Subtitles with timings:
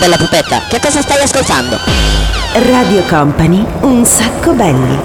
[0.00, 1.78] bella pupetta, che cosa stai ascoltando?
[2.70, 4.98] Radio Company, un sacco belli.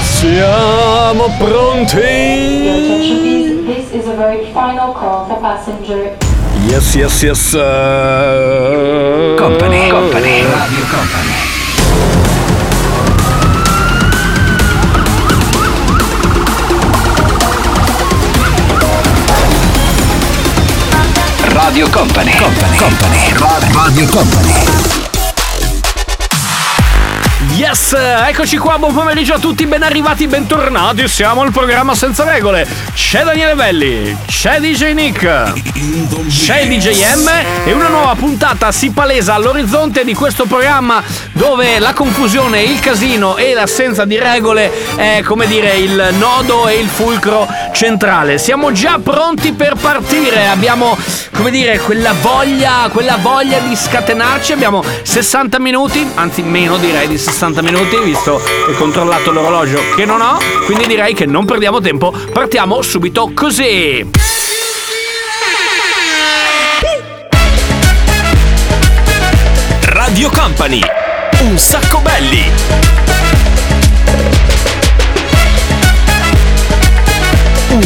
[0.00, 1.96] Siamo pronti?
[3.66, 6.16] This is a very final call for passenger.
[6.68, 7.54] Yes, yes, yes.
[7.54, 11.37] uh, Company, company, Radio Company.
[21.60, 24.52] Radio Company, company, company, Radio Company.
[27.56, 31.08] Yes, eccoci qua, buon pomeriggio a tutti, ben arrivati, bentornati.
[31.08, 32.64] Siamo al programma senza regole.
[32.94, 35.52] C'è Daniele Belli, c'è DJ Nick,
[36.28, 37.28] c'è DJ M
[37.64, 41.02] e una nuova puntata si palesa all'orizzonte di questo programma
[41.32, 46.74] dove la confusione, il casino e l'assenza di regole è come dire il nodo e
[46.74, 48.38] il fulcro centrale.
[48.38, 50.96] Siamo già pronti per partire, abbiamo
[51.32, 54.52] come dire quella voglia, quella voglia di scatenarci.
[54.52, 60.20] Abbiamo 60 minuti, anzi meno direi di 60 minuti, visto ho controllato l'orologio che non
[60.20, 60.38] ho.
[60.64, 64.06] Quindi direi che non perdiamo tempo, partiamo subito così.
[70.08, 70.80] Radio Company.
[71.40, 73.17] Un sacco belli.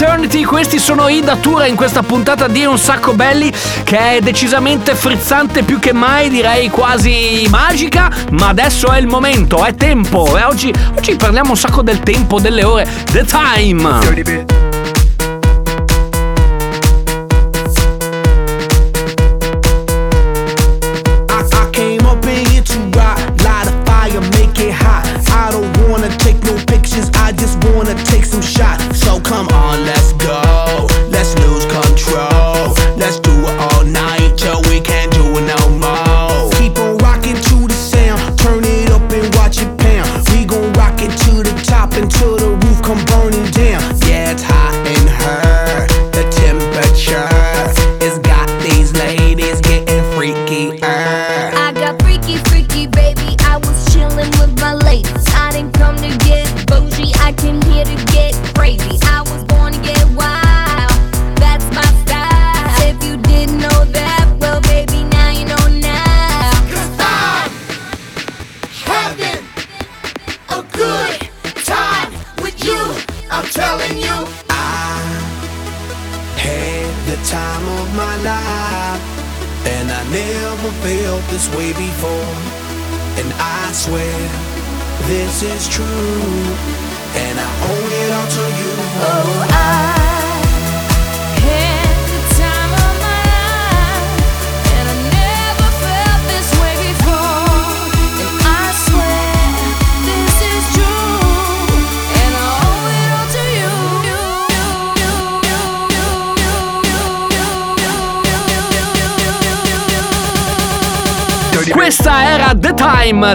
[0.00, 4.94] Eternity, questi sono i Datura in questa puntata di Un sacco belli che è decisamente
[4.94, 10.44] frizzante più che mai, direi quasi magica, ma adesso è il momento, è tempo e
[10.44, 14.57] oggi, oggi parliamo un sacco del tempo, delle ore, the time.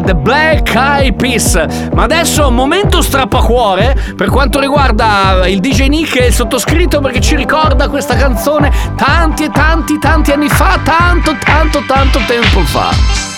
[0.02, 1.90] The Black Eyed Peas.
[1.94, 7.36] Ma adesso momento strappacuore per quanto riguarda il DJ Nick e il sottoscritto perché ci
[7.36, 13.33] ricorda questa canzone tanti e tanti tanti anni fa, tanto tanto tanto tempo fa.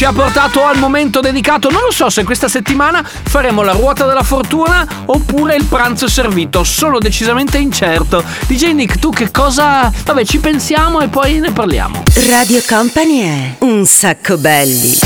[0.00, 1.68] Ci ha portato al momento dedicato.
[1.68, 6.64] Non lo so se questa settimana faremo la ruota della fortuna oppure il pranzo servito.
[6.64, 8.24] Sono decisamente incerto.
[8.46, 9.92] DJ Nick, tu che cosa.
[10.04, 12.02] Vabbè, ci pensiamo e poi ne parliamo.
[12.30, 14.96] Radio Company è un sacco belli.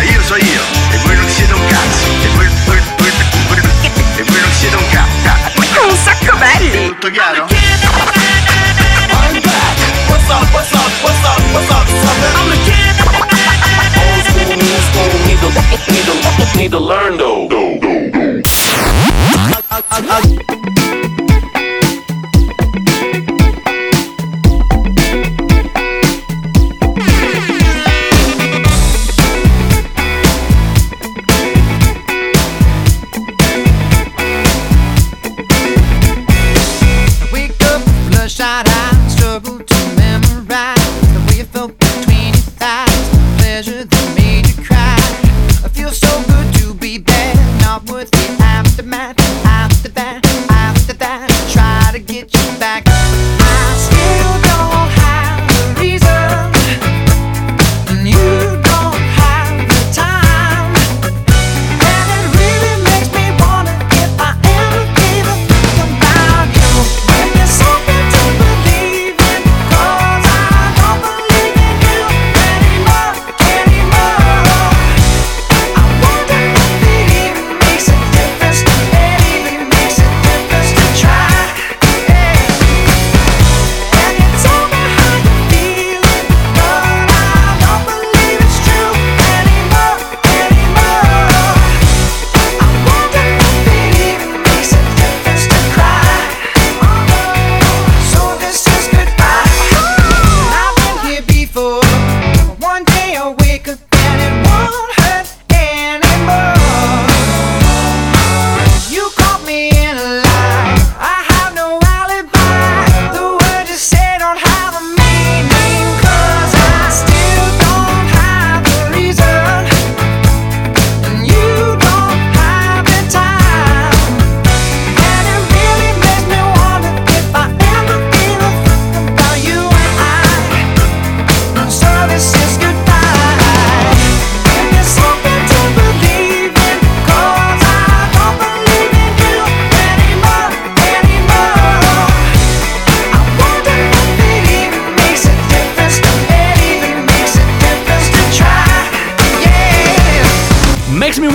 [0.00, 0.62] io so io
[0.92, 3.10] e voi non siete un cazzo e voi, voi, voi,
[3.50, 6.88] voi- e voi non siete un cazzo Un sacco belli!
[6.88, 8.35] tutto chiaro?
[10.26, 12.30] What's up, what's up, what's up, what's up, sucker?
[12.34, 12.98] I'm the kid.
[14.02, 15.48] Old school, new school, need to,
[15.92, 17.46] need to, need to learn though.
[19.86, 20.65] Wake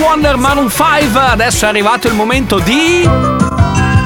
[0.02, 1.20] wonder Maroon 5.
[1.20, 3.08] Adesso è arrivato il momento di.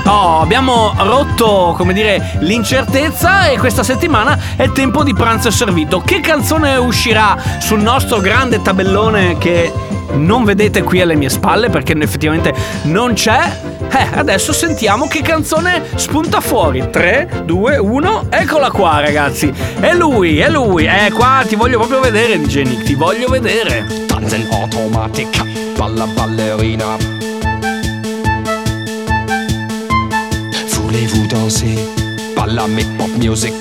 [0.06, 6.00] Oh, abbiamo rotto, come dire, l'incertezza e questa settimana è tempo di pranzo servito.
[6.00, 9.72] Che canzone uscirà sul nostro grande tabellone che
[10.12, 13.60] non vedete qui alle mie spalle perché effettivamente non c'è?
[13.90, 16.88] Eh, adesso sentiamo che canzone spunta fuori.
[16.88, 19.52] 3, 2, 1, eccola qua ragazzi.
[19.80, 20.86] È lui, è lui.
[20.86, 24.04] Eh, qua ti voglio proprio vedere, DJ ti voglio vedere.
[24.06, 24.46] Tanzen
[25.76, 26.98] Automatik, balla ballerina.
[30.70, 31.78] Voulez-vous danser?
[32.34, 33.54] Balla avec pop music.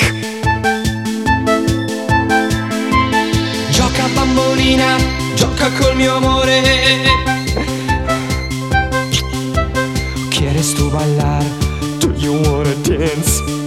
[3.72, 4.98] Gioca bambolina,
[5.36, 6.62] gioca col mio amore.
[10.30, 11.44] ¿Quieres tu bailar?
[12.00, 13.65] Do you wanna dance?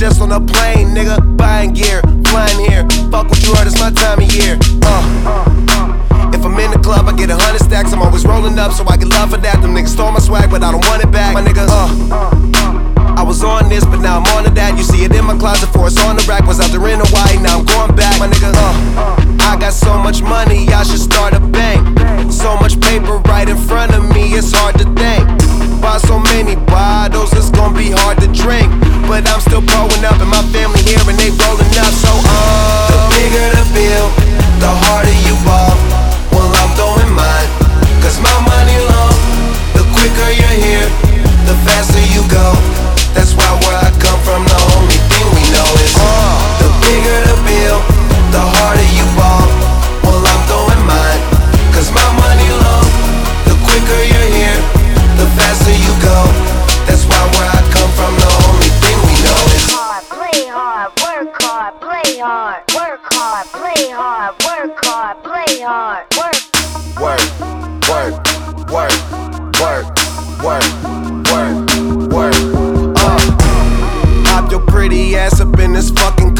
[0.00, 1.20] Just on a plane, nigga.
[1.36, 2.00] Buying gear,
[2.32, 2.88] flying here.
[3.12, 4.56] Fuck what you heard, it's my time of year.
[4.80, 6.32] Uh.
[6.32, 7.92] If I'm in the club, I get a hundred stacks.
[7.92, 9.60] I'm always rolling up, so I get love for that.
[9.60, 11.34] Them niggas stole my swag, but I don't want it back.
[11.34, 13.12] My nigga, uh.
[13.14, 14.78] I was on this, but now I'm on to that.
[14.78, 16.46] You see it in my closet, for it's on the rack.
[16.46, 18.18] Was out there in Hawaii, now I'm going back.
[18.18, 19.52] My nigga, uh.
[19.52, 21.84] I got so much money, I should start a bank.
[22.32, 25.49] So much paper right in front of me, it's hard to think.
[25.80, 28.68] Buy so many bottles, it's gonna be hard to drink.
[29.08, 31.92] But I'm still growing up, and my family here, and they rolling up.
[32.04, 32.92] So, uh.
[32.92, 34.06] The bigger the bill,
[34.60, 35.72] the harder you ball.
[36.36, 37.50] Well, I'm throwing mine,
[38.04, 39.16] cause my money long.
[39.72, 40.88] The quicker you're here,
[41.48, 42.52] the faster you go.
[43.16, 43.49] That's why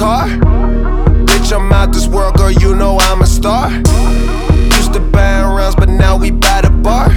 [0.00, 0.28] car.
[1.28, 2.50] Bitch, I'm out this world, girl.
[2.50, 3.68] You know I'm a star.
[4.80, 7.12] Used to buy rounds, but now we buy the bar.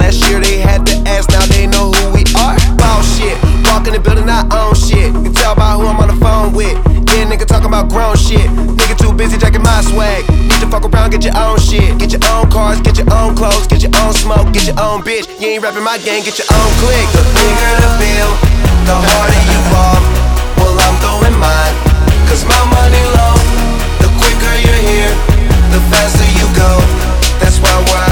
[0.00, 2.56] Last year they had to ask, now they know who we are.
[2.80, 3.36] Boss shit,
[3.68, 5.12] walk in the building, I own shit.
[5.12, 6.80] You tell by who I'm on the phone with.
[7.12, 8.48] Yeah, nigga talking about grown shit.
[8.80, 10.24] Nigga too busy jacking my swag.
[10.32, 11.92] Need to fuck around, get your own shit.
[12.00, 15.04] Get your own cars, get your own clothes, get your own smoke, get your own
[15.04, 15.28] bitch.
[15.36, 17.04] You ain't rapping my gang, get your own click.
[17.12, 18.32] The bigger the bill,
[18.88, 20.00] the harder you fall.
[20.56, 21.74] Well, I'm throwing mine,
[22.28, 23.40] cause my money long.
[24.04, 25.14] The quicker you're here,
[25.72, 26.72] the faster you go.
[27.40, 28.07] That's why why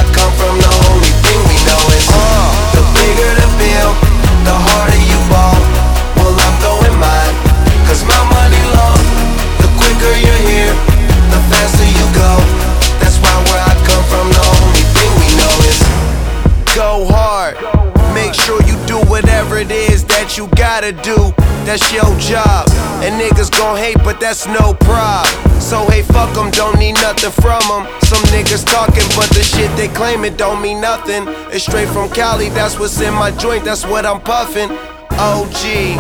[20.77, 21.33] gotta do.
[21.65, 22.69] That's your job.
[23.01, 25.27] And niggas gon' hate, but that's no prob.
[25.59, 27.85] So hey, fuck 'em, don't need nothing from 'em.
[28.11, 31.23] Some niggas talking, but the shit they claim it don't mean nothing.
[31.51, 34.71] It's straight from Cali, that's what's in my joint, that's what I'm puffing.
[35.19, 35.97] OG.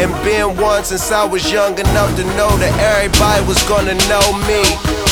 [0.00, 4.26] And been one since I was young enough to know that everybody was gonna know
[4.48, 4.62] me.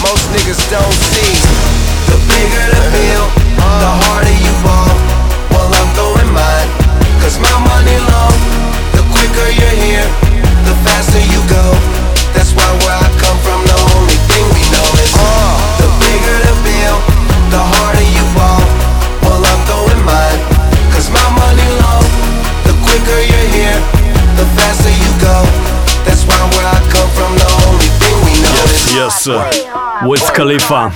[0.07, 1.35] Most niggas don't see.
[2.09, 3.27] The bigger the bill,
[3.83, 4.93] the harder you ball.
[5.53, 6.71] Well, I'm throwing mine,
[7.21, 8.36] cause my money long.
[9.27, 10.07] The quicker you're here,
[10.71, 11.75] the faster you go.
[12.31, 16.37] That's why where I come from, the only thing we know is uh, the bigger
[16.47, 16.97] the bill,
[17.51, 18.63] the harder you ball.
[19.27, 20.41] Well, I'm throwing mine,
[20.95, 22.07] cause my money long.
[22.71, 23.79] The quicker you're here,
[24.39, 25.43] the faster you go.
[26.07, 29.27] That's why where I come from, the only thing we know is Yes,
[30.03, 30.91] Wiz Khalifa.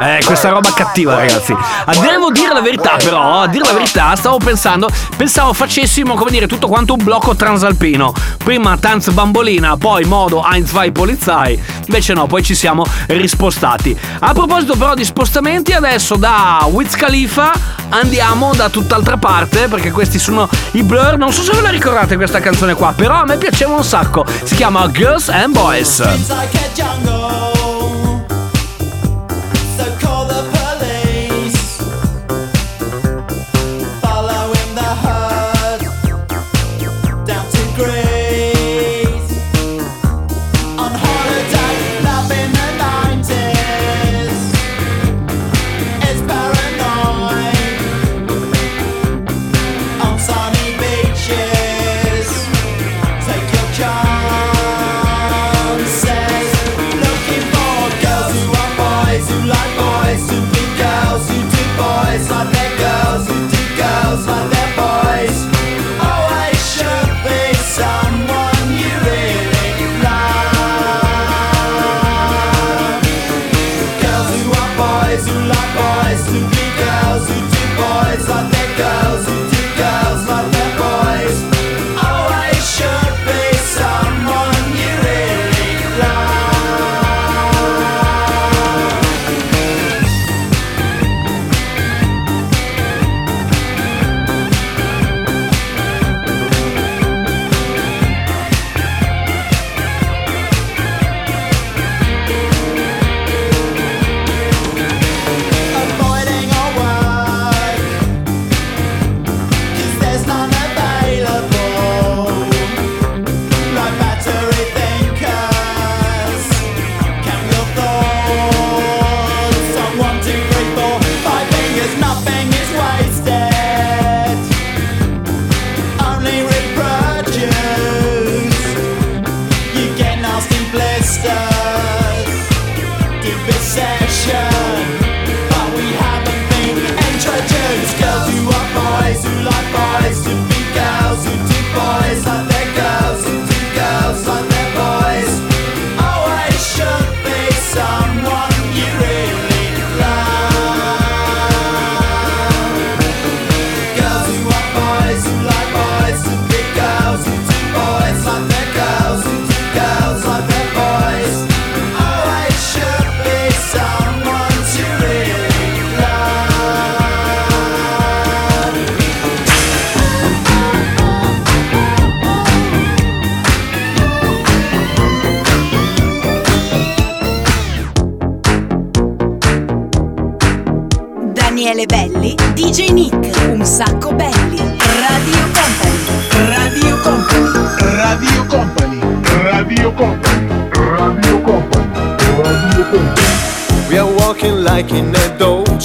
[0.00, 1.52] Eh, questa roba cattiva, ragazzi.
[1.52, 6.30] A devo dire la verità, però, a dire la verità, stavo pensando, pensavo facessimo, come
[6.30, 8.12] dire, tutto quanto un blocco transalpino.
[8.42, 11.60] Prima Tanz Bambolina, poi modo Heinz vai Polizei.
[11.86, 13.98] Invece no, poi ci siamo rispostati.
[14.20, 17.52] A proposito però di spostamenti, adesso da Wiz Khalifa
[17.90, 21.16] andiamo da tutt'altra parte, perché questi sono i Blur.
[21.18, 24.24] Non so se ve la ricordate questa canzone qua, però a me piaceva un sacco.
[24.44, 26.02] Si chiama Girls and Boys.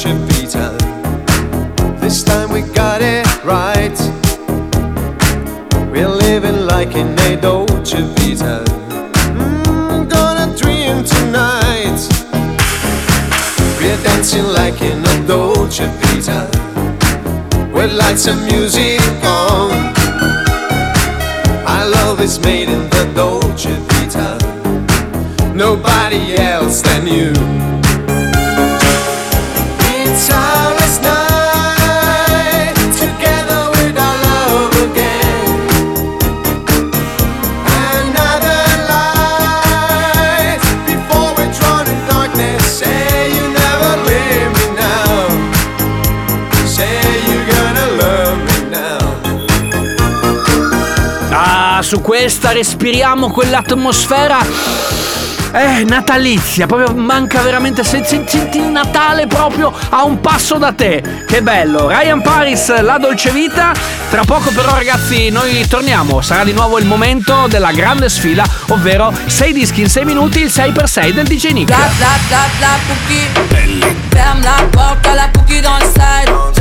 [0.06, 0.36] should be.
[2.00, 3.98] This time we got it right.
[5.92, 8.64] We're living like in a Dolce Vita.
[9.34, 12.00] Mm, gonna dream tonight.
[13.80, 16.50] We're dancing like in a Dolce Vita.
[17.74, 19.72] With lights and music on.
[21.66, 24.38] Our love is made in the Dolce Vita.
[25.56, 27.34] Nobody else than you.
[51.86, 54.40] su questa, respiriamo quell'atmosfera.
[55.54, 57.84] Eh, natalizia, proprio manca veramente.
[57.84, 58.16] Senti
[58.54, 61.04] il Natale proprio a un passo da te.
[61.28, 61.88] Che bello.
[61.88, 63.72] Ryan Paris, la dolce vita.
[64.10, 66.22] Tra poco, però, ragazzi, noi torniamo.
[66.22, 70.52] Sarà di nuovo il momento della grande sfida, ovvero 6 dischi in 6 minuti, il
[70.52, 71.70] 6x6 del DJ Nick.
[71.70, 73.30] La, la, la, la, cookie.
[73.48, 73.94] Bella.
[74.10, 76.55] Ferme la porte, la cookie dans le side.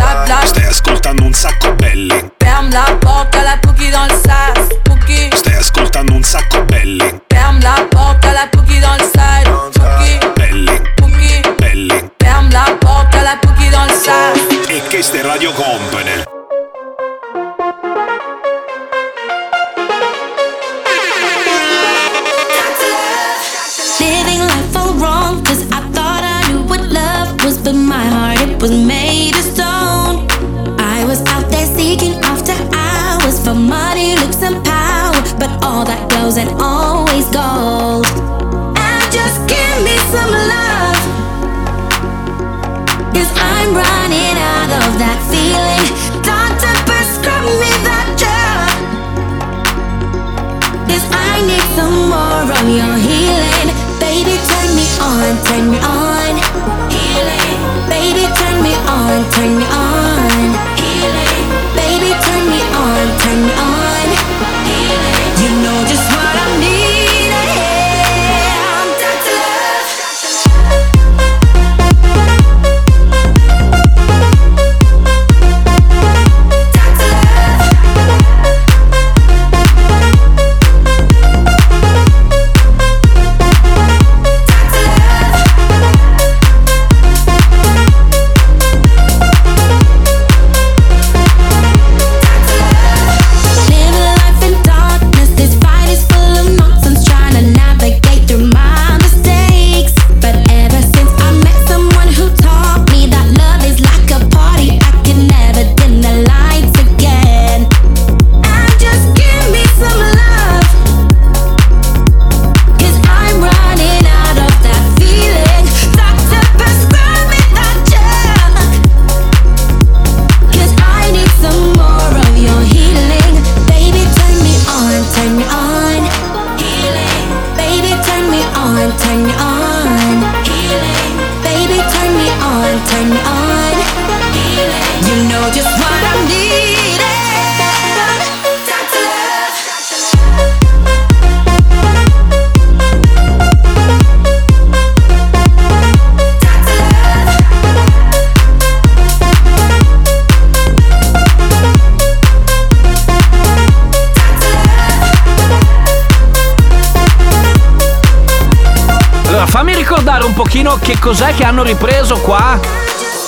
[160.81, 162.59] che cos'è che hanno ripreso qua?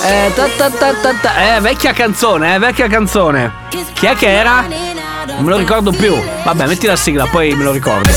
[0.03, 1.55] Eh, ta ta ta ta ta.
[1.55, 3.51] eh vecchia canzone, eh, vecchia canzone.
[3.93, 4.65] Chi è che era?
[5.27, 6.15] Non me lo ricordo più.
[6.43, 8.09] Vabbè, metti la sigla, poi me lo ricordo.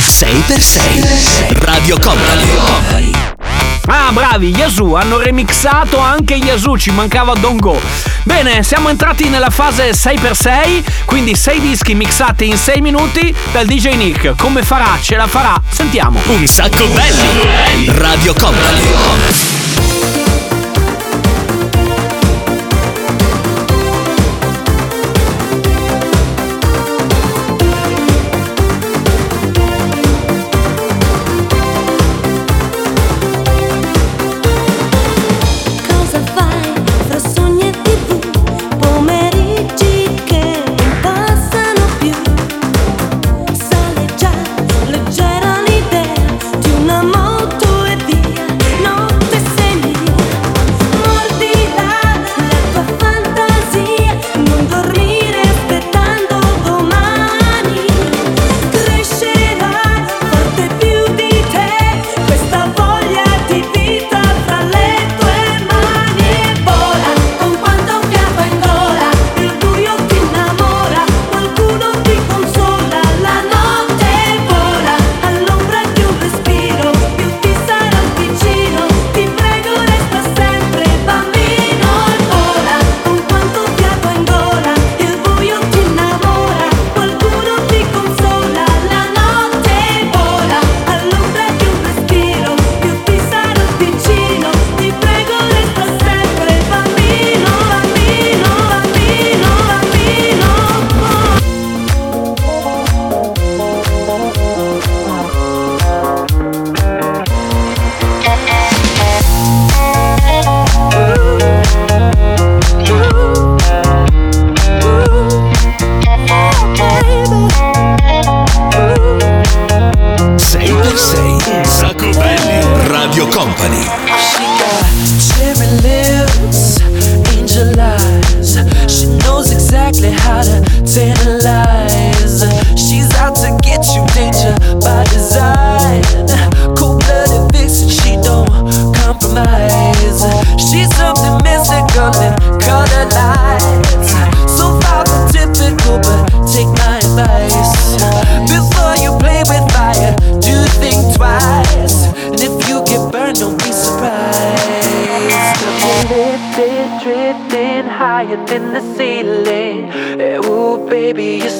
[0.00, 3.33] 6x6 Radio Company.
[3.86, 7.78] Ah, bravi, Yazoo, hanno remixato anche Yazoo, ci mancava Don Go.
[8.22, 13.94] Bene, siamo entrati nella fase 6x6, quindi 6 dischi mixati in 6 minuti dal DJ
[13.96, 14.34] Nick.
[14.36, 14.98] Come farà?
[15.02, 15.60] Ce la farà?
[15.68, 16.18] Sentiamo.
[16.26, 17.92] Un sacco belli!
[17.98, 20.03] Radio Company.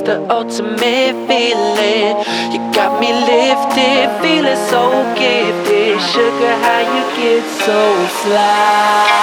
[0.05, 2.17] the ultimate feeling.
[2.53, 6.01] You got me lifted, feeling so gifted.
[6.13, 9.14] Sugar, how you get so fly?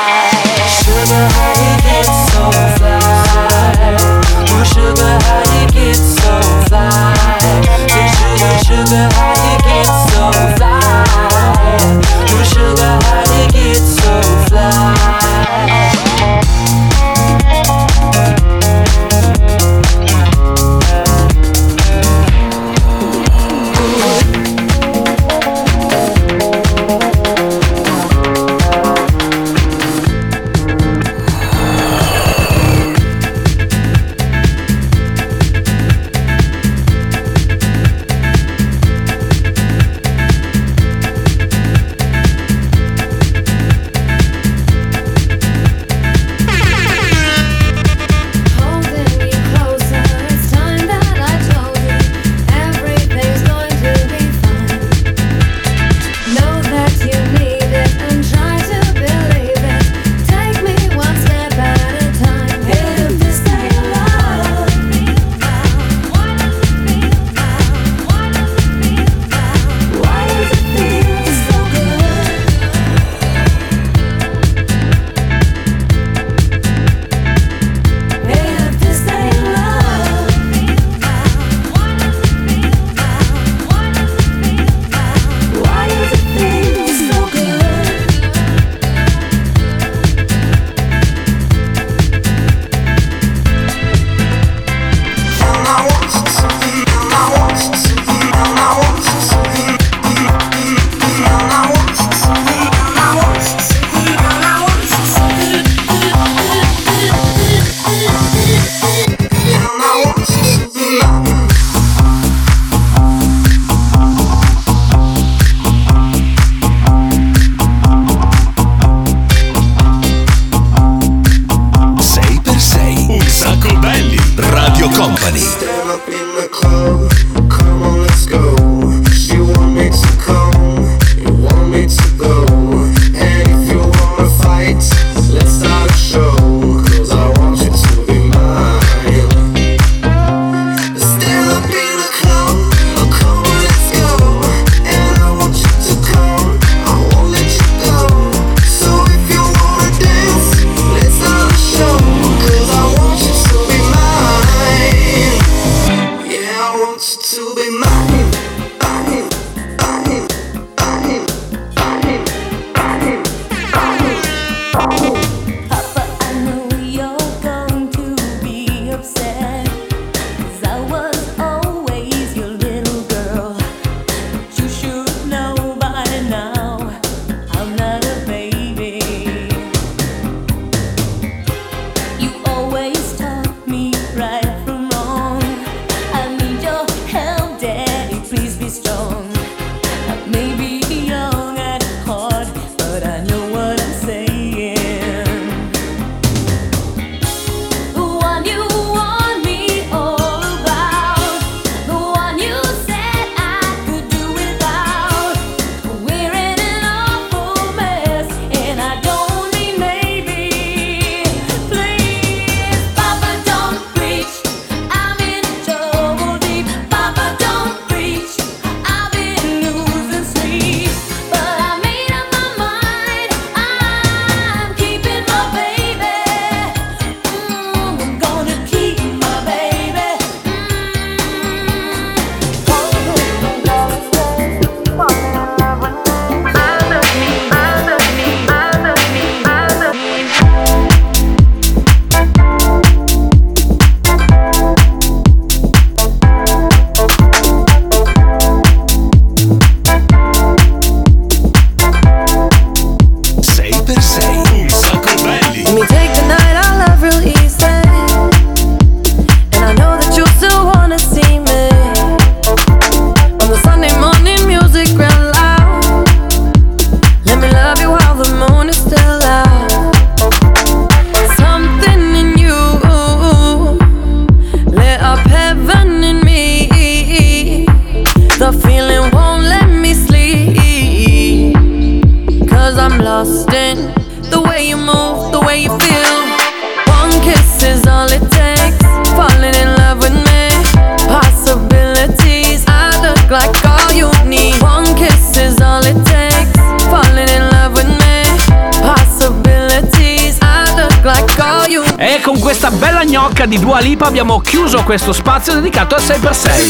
[303.42, 306.66] musica di Dua Lipa abbiamo chiuso questo spazio dedicato al 6x6.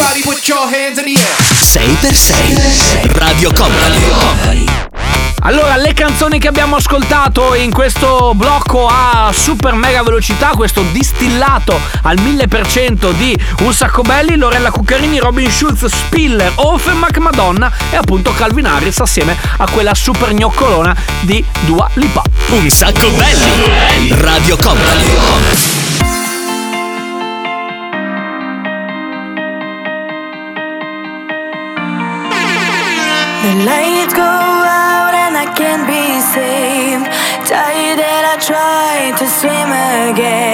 [1.59, 4.65] 6x6 Radio Company.
[5.43, 11.79] Allora, le canzoni che abbiamo ascoltato in questo blocco a super mega velocità, questo distillato
[12.03, 18.33] al 1000% di Un sacco belli, Lorella Cuccarini, Robin Schulz, Spiller, Offenbach, Madonna e appunto
[18.33, 22.21] Calvin Harris assieme a quella super gnoccolona di Dua Lipa.
[22.49, 24.13] Un sacco belli!
[24.19, 25.80] Radio Company.
[33.59, 37.05] lights go out and I can't be saved.
[37.49, 39.69] Tired that I try to swim
[40.11, 40.50] again.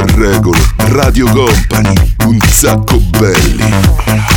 [0.00, 0.58] Regole.
[0.76, 4.31] Radio Company, un sacco belli.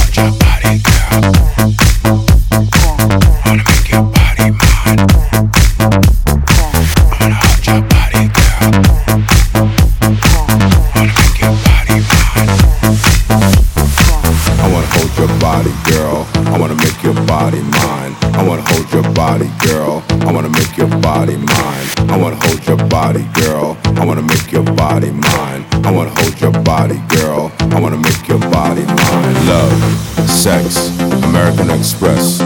[31.86, 32.40] Express.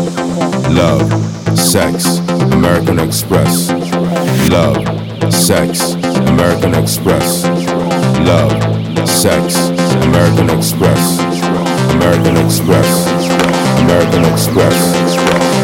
[0.68, 1.10] Love,
[1.58, 2.18] sex,
[2.52, 3.70] American Express.
[4.52, 4.84] Love,
[5.34, 5.94] sex,
[6.28, 7.46] American Express.
[8.28, 8.52] Love,
[9.08, 9.56] sex,
[10.04, 11.20] American Express.
[11.96, 13.08] American Express.
[13.80, 14.78] American Express.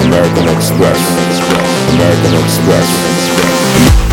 [0.06, 1.02] American Express.
[1.96, 4.05] American Express.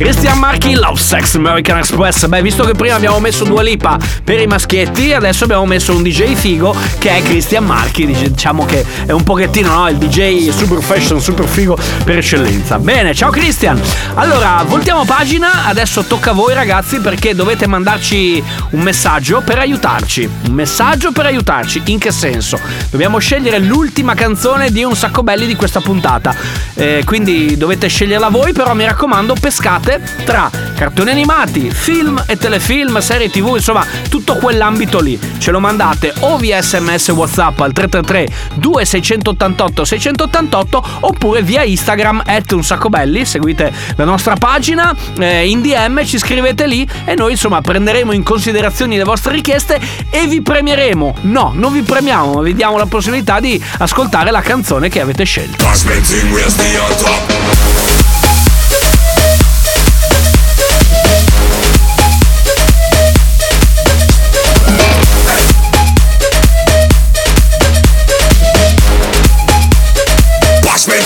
[0.00, 2.24] Christian Marchi, Love Sex American Express.
[2.24, 6.02] Beh, visto che prima abbiamo messo Dua Lipa per i maschietti, adesso abbiamo messo un
[6.02, 8.06] DJ figo che è Christian Marchi.
[8.06, 9.90] Diciamo che è un pochettino no?
[9.90, 12.78] il DJ super fashion, super figo per eccellenza.
[12.78, 13.78] Bene, ciao Christian.
[14.14, 15.66] Allora, voltiamo pagina.
[15.66, 20.26] Adesso tocca a voi ragazzi perché dovete mandarci un messaggio per aiutarci.
[20.46, 21.82] Un messaggio per aiutarci.
[21.86, 22.58] In che senso?
[22.88, 26.34] Dobbiamo scegliere l'ultima canzone di un sacco belli di questa puntata.
[26.72, 29.88] Eh, quindi dovete sceglierla voi, però mi raccomando, pescate
[30.24, 35.18] tra cartoni animati, film e telefilm, serie tv, insomma, tutto quell'ambito lì.
[35.38, 42.52] Ce lo mandate o via sms WhatsApp al 333 2688 688 oppure via Instagram at
[42.52, 47.32] un sacco belli, seguite la nostra pagina, eh, in DM ci scrivete lì e noi
[47.32, 49.80] insomma prenderemo in considerazione le vostre richieste
[50.10, 51.16] e vi premieremo.
[51.22, 55.24] No, non vi premiamo, ma vi diamo la possibilità di ascoltare la canzone che avete
[55.24, 55.64] scelto.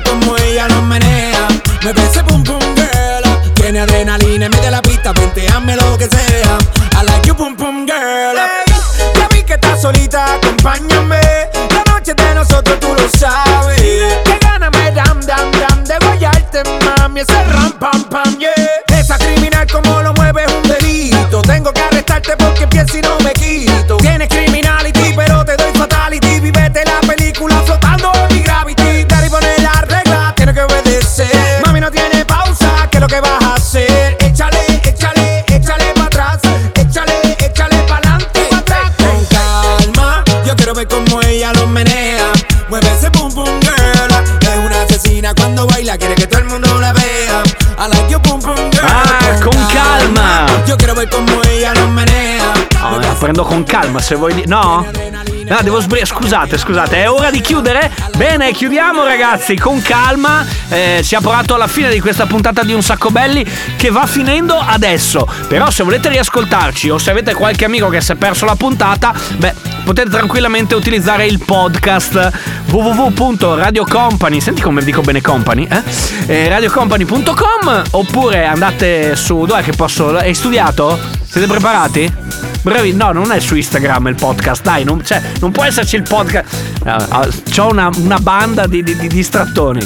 [0.00, 1.48] ver ella lo menea.
[1.82, 3.54] Mueve ese pum pum girl.
[3.54, 6.58] Tiene adrenalina y mete la pista, hazme lo que sea.
[7.00, 8.36] I like you pum pum girl.
[9.14, 10.97] Ya vi que estás solita, acompáñame.
[53.48, 54.42] Con calma se vuoi.
[54.46, 54.86] No?
[55.48, 56.04] No, devo sbrigare.
[56.04, 57.90] Scusate, scusate, è ora di chiudere?
[58.14, 60.44] Bene, chiudiamo ragazzi, con calma.
[60.68, 63.44] Eh, siamo arrivati alla fine di questa puntata di Un Sacco Belli
[63.76, 65.26] che va finendo adesso.
[65.48, 69.14] Però se volete riascoltarci o se avete qualche amico che si è perso la puntata,
[69.38, 72.30] beh, potete tranquillamente utilizzare il podcast
[72.66, 74.42] www.radiocompany.
[74.42, 75.82] Senti come dico bene company, eh?
[76.26, 80.98] eh radiocompany.com oppure andate su dov'è che posso hai studiato?
[81.24, 82.57] Siete preparati?
[82.68, 86.02] Bravi, no, non è su Instagram il podcast, dai, non, cioè, non può esserci il
[86.02, 86.44] podcast.
[86.84, 89.80] Uh, Ho una, una banda di, di, di distrattoni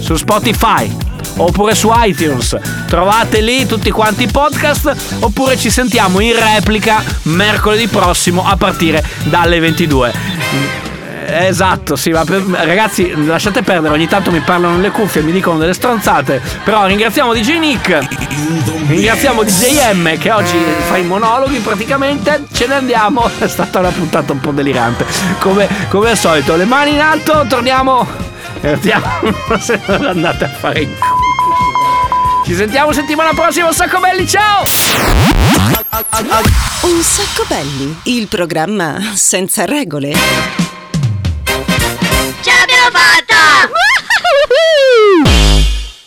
[0.00, 0.90] su Spotify
[1.36, 2.56] oppure su iTunes.
[2.86, 9.04] Trovate lì tutti quanti i podcast oppure ci sentiamo in replica mercoledì prossimo a partire
[9.24, 10.93] dalle 22.
[11.26, 15.58] Esatto, sì, ma per- ragazzi, lasciate perdere, ogni tanto mi parlano le cuffie, mi dicono
[15.58, 16.40] delle stronzate.
[16.64, 17.98] Però ringraziamo DJ Nick,
[18.86, 20.56] ringraziamo DJ M che oggi
[20.88, 22.44] fa i monologhi praticamente.
[22.52, 23.28] Ce ne andiamo.
[23.38, 25.06] È stata una puntata un po' delirante.
[25.38, 28.06] Come, come al solito, le mani in alto, torniamo.
[28.60, 29.06] e Andiamo,
[29.60, 31.22] se non andate a fare in culo.
[32.44, 34.64] Ci sentiamo settimana prossima, un sacco belli, ciao!
[36.82, 40.63] Un sacco belli, il programma senza regole.